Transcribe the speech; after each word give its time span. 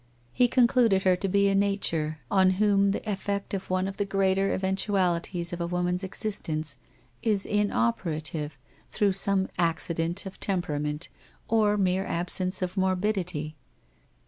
He 0.33 0.47
concluded 0.47 1.03
her 1.03 1.15
to 1.17 1.27
be 1.27 1.47
a 1.47 1.53
nature 1.53 2.17
on 2.31 2.49
whom 2.57 2.89
the 2.89 3.07
effect 3.07 3.53
of 3.53 3.69
one 3.69 3.87
of 3.87 3.97
the 3.97 4.03
greater 4.03 4.51
eventualities 4.51 5.53
of 5.53 5.61
a 5.61 5.67
woman's 5.67 6.03
existence 6.03 6.75
is 7.21 7.45
inoperative 7.45 8.57
through 8.89 9.11
some 9.13 9.47
accident 9.59 10.25
of 10.25 10.39
tempera 10.39 10.79
ment 10.79 11.09
or 11.47 11.77
mere 11.77 12.07
absence 12.07 12.63
of 12.63 12.75
morbidity. 12.77 13.55